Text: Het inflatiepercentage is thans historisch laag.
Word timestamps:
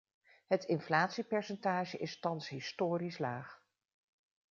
Het 0.47 0.63
inflatiepercentage 0.63 1.97
is 1.97 2.19
thans 2.19 2.49
historisch 2.49 3.17
laag. 3.17 3.61